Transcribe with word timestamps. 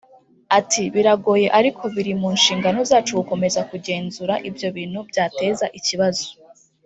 Ati 0.59 0.83
“Biragoye 0.93 1.47
ariko 1.59 1.83
biri 1.93 2.13
mu 2.21 2.29
nshingano 2.37 2.79
zacu 2.89 3.11
gukomeza 3.19 3.59
kugenzura 3.69 4.33
ibyo 4.49 4.67
bintu 4.77 4.99
byateza 5.09 5.65
ikibazo 5.79 6.25